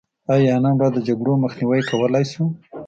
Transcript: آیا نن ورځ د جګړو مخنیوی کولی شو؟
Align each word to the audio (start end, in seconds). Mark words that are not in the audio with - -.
آیا 0.35 0.55
نن 0.63 0.73
ورځ 0.77 0.91
د 0.95 0.99
جګړو 1.07 1.33
مخنیوی 1.43 1.81
کولی 1.89 2.23
شو؟ 2.31 2.45